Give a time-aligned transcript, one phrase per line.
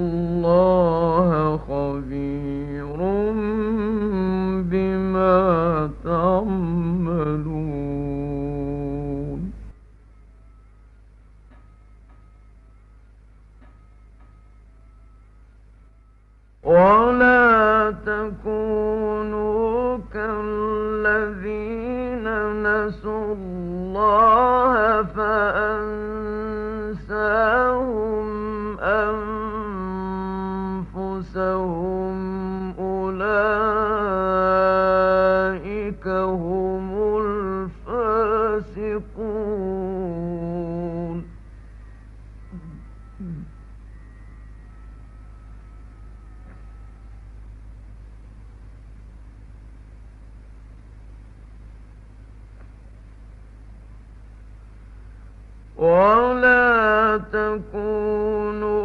[55.82, 58.82] ولا تكونوا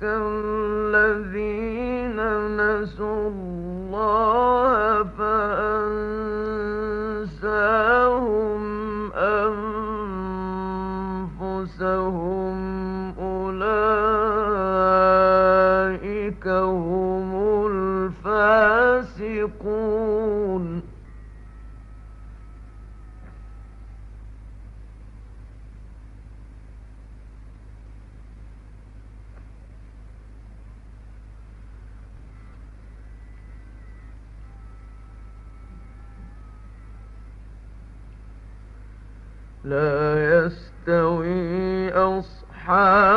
[0.00, 0.47] كالذين
[40.46, 43.07] يستوي أصحاب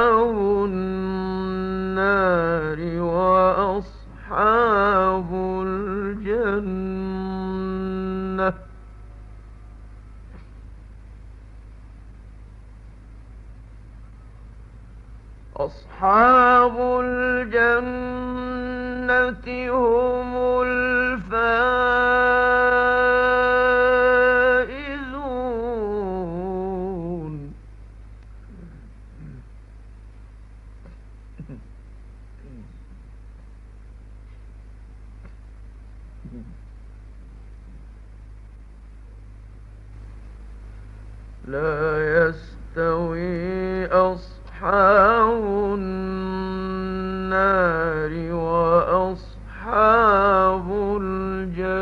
[49.91, 50.67] أصحاب
[51.01, 51.81] الجنة.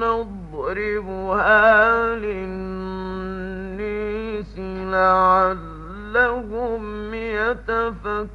[0.00, 1.56] نضربها
[2.16, 3.48] للناس
[4.92, 6.04] لعلهم
[7.14, 8.28] يتفكرون.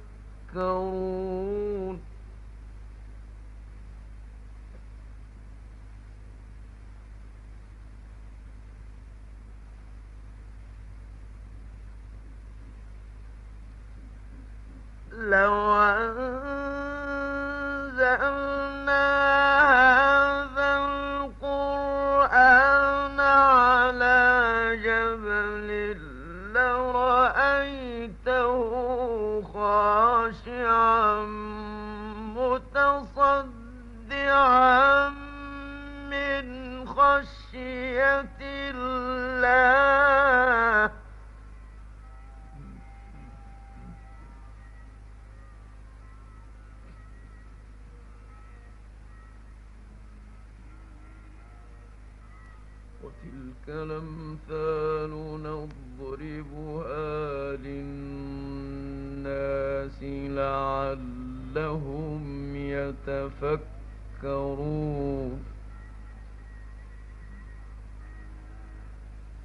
[15.19, 16.69] لو أنزلنا
[36.09, 36.45] من
[36.87, 39.49] خشية الله.
[53.03, 55.11] وتلك الأمثال
[55.43, 57.07] نضربها
[57.57, 58.59] للناس
[60.39, 62.23] لعلهم
[62.55, 63.68] يتفكرون.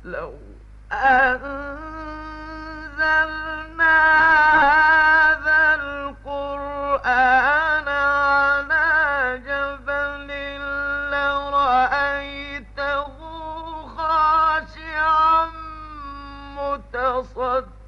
[0.05, 0.35] لو
[0.93, 1.95] أنزلنا
[4.55, 7.09] هذا القرآن
[7.89, 10.29] على جبل
[11.11, 13.07] لرأيته
[13.87, 15.51] خاشعا
[16.57, 17.85] متصدعا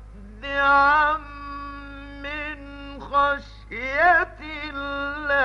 [2.22, 2.58] من
[3.00, 4.36] خشية
[4.70, 5.36] الله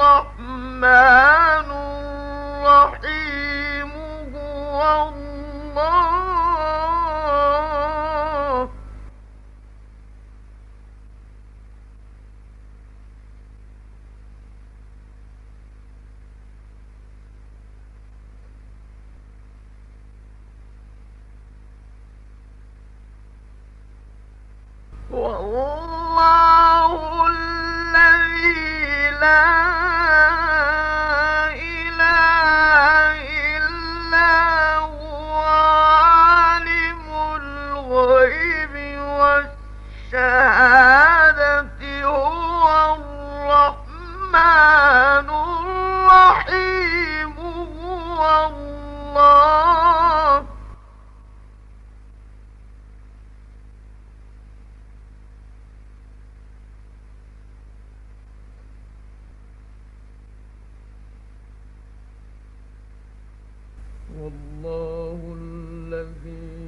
[0.00, 1.27] الرحمن
[64.22, 66.67] والله الذي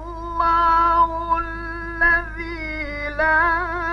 [0.00, 3.89] والله الذي لا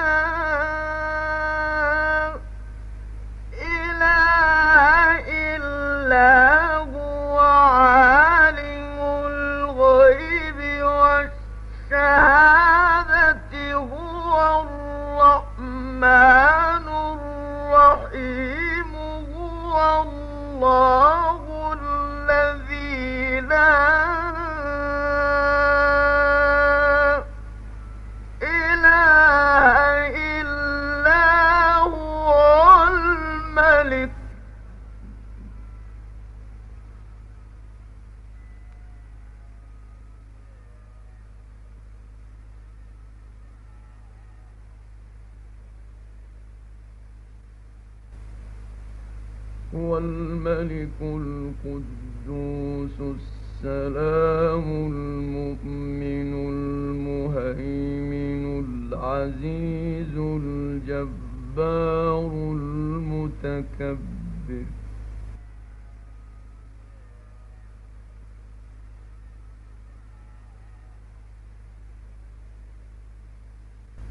[49.76, 63.98] هو الملك القدوس السلام المؤمن المهيمن العزيز الجبار المتكبر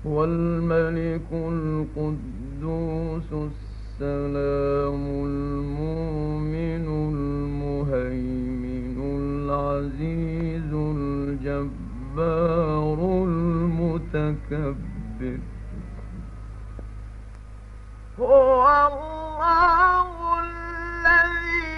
[0.06, 3.65] هو الملك القدوس السلام
[5.26, 12.18] المؤمن المهيمن العزيز الجبار
[13.24, 14.58] المتكبر.
[18.18, 20.08] هو الله
[20.44, 21.75] الذي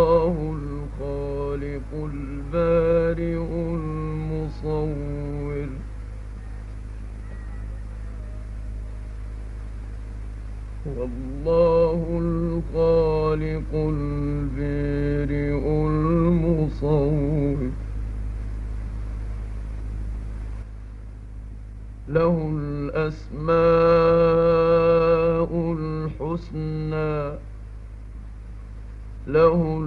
[0.00, 3.36] الله الخالق البارئ
[3.74, 4.88] المصور.
[10.86, 17.58] والله الخالق البارئ المصور.
[22.08, 23.50] له الأسماء
[25.78, 27.38] الحسنى
[29.26, 29.79] له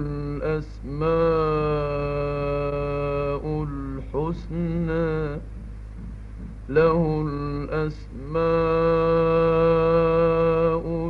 [2.24, 5.40] الأسماء الحسنى
[6.68, 7.94] له الأسماء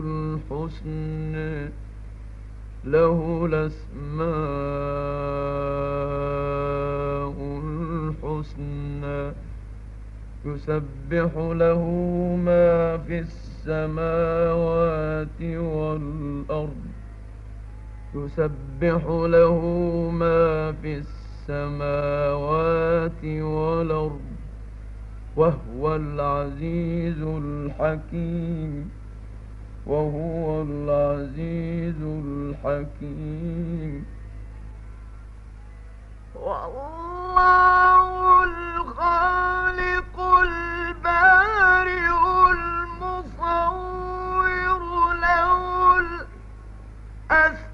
[0.05, 1.73] الحسنى
[2.85, 4.25] له الأسماء
[7.65, 9.33] الحسنى
[10.45, 11.83] يسبح له
[12.45, 14.49] ما في السماوات
[15.43, 16.94] والأرض
[18.15, 19.61] يسبح له
[20.13, 21.03] ما في
[21.49, 24.21] السماوات والأرض
[25.37, 28.91] وهو العزيز الحكيم
[29.87, 34.05] وهو العزيز الحكيم.
[36.35, 42.09] والله الخالق البارئ
[42.53, 45.99] المصور له
[47.31, 47.74] الأسماء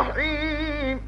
[0.00, 1.00] رحيم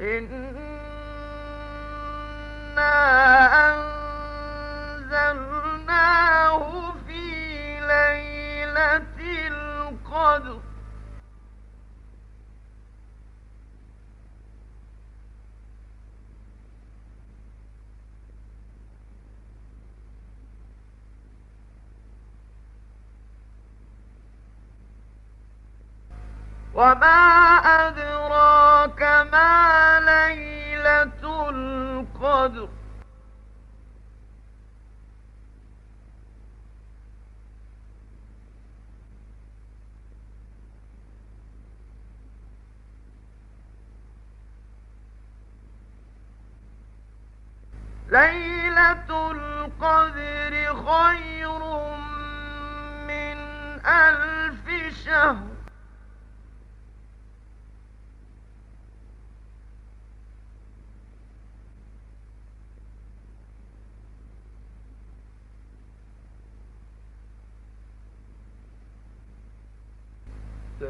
[0.00, 0.71] إن
[26.82, 27.22] وما
[27.86, 32.68] أدراك ما ليلة القدر
[48.10, 50.54] ليلة القدر
[50.86, 51.58] خير
[53.06, 53.38] من
[53.86, 55.51] ألف شهر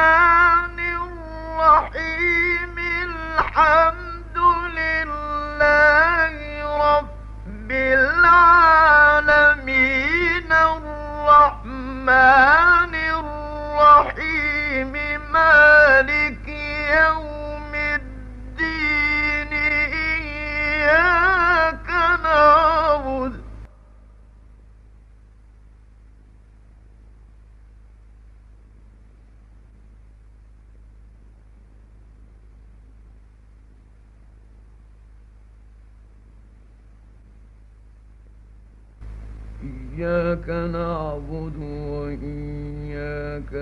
[0.00, 3.99] الرحمن الرحيم الحمد
[39.62, 41.56] إياك نعبد
[41.92, 43.52] وإياك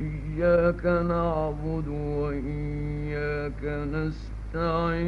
[0.00, 3.64] إياك نعبد وإياك
[4.54, 5.06] نستعين.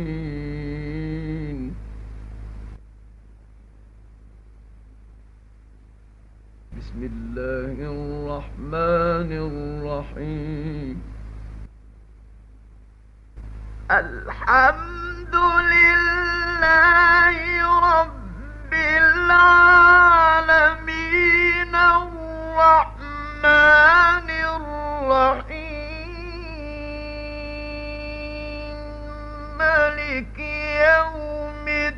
[6.88, 10.96] بسم الله الرحمن الرحيم.
[13.90, 15.34] الحمد
[15.72, 17.36] لله
[17.92, 18.72] رب
[19.04, 19.74] العالمين
[21.76, 23.28] الرحمن
[24.56, 25.68] الرحيم.
[29.60, 30.38] ملك
[30.88, 31.97] يوم الدين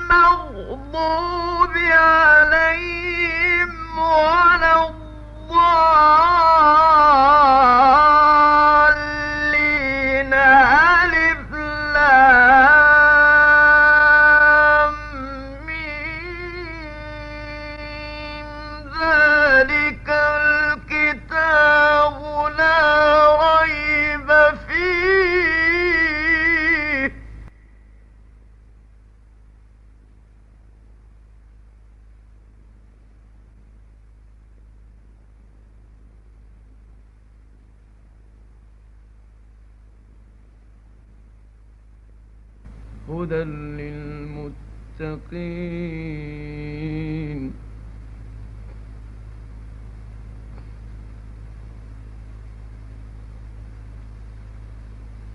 [0.00, 4.91] المغضوب عليهم ولا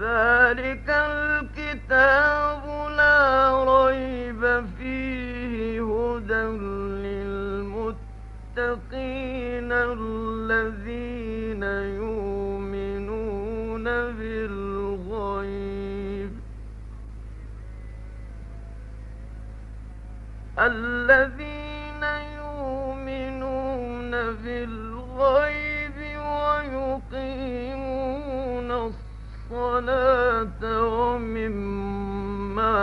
[0.00, 2.62] ذلك الكتاب
[2.96, 6.44] لا ريب فيه هدى
[8.56, 9.72] للمتقين
[31.16, 32.76] ومما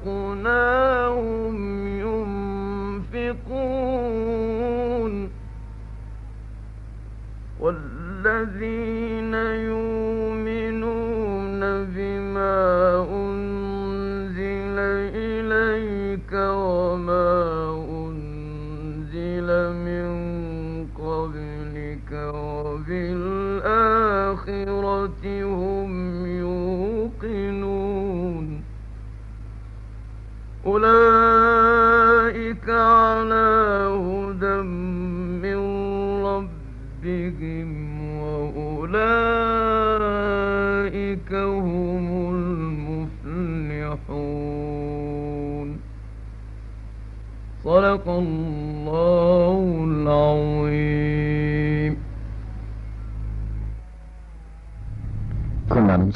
[0.00, 1.56] رزقناهم
[3.14, 5.14] ينفقون
[7.60, 8.99] والذين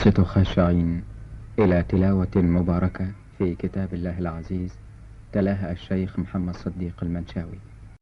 [0.06, 1.02] ننصت خاشعين.
[1.58, 3.06] إلى تلاوة مباركة
[3.38, 4.72] في كتاب الله العزيز
[5.32, 7.58] تلاها الشيخ محمد صديق المنشاوي.